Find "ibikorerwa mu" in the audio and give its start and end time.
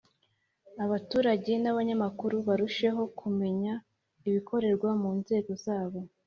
4.27-5.11